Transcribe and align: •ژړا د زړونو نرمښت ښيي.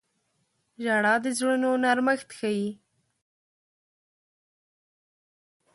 •ژړا 0.83 1.13
د 1.23 1.25
زړونو 1.37 1.69
نرمښت 1.83 2.29
ښيي. 2.37 2.69